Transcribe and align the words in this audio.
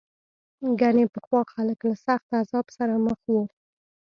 ګنې 0.79 1.05
پخوا 1.13 1.41
خلک 1.53 1.79
له 1.89 1.95
سخت 2.05 2.27
عذاب 2.39 2.65
سره 2.77 2.93
مخ 3.05 3.19
وو. 3.31 3.43